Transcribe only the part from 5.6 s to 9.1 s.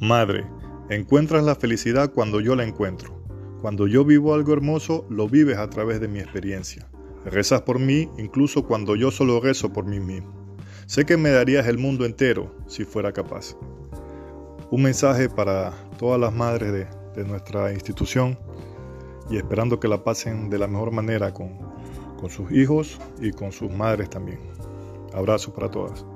través de mi experiencia. Rezas por mí incluso cuando yo